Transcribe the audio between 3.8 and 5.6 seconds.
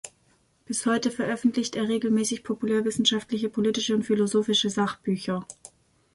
und philosophische Sachbücher.